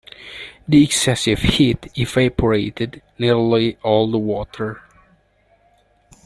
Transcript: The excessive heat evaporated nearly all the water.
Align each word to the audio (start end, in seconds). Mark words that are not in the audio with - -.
The 0.67 0.83
excessive 0.83 1.37
heat 1.37 1.87
evaporated 1.95 3.03
nearly 3.19 3.77
all 3.83 4.09
the 4.09 4.17
water. 4.17 4.81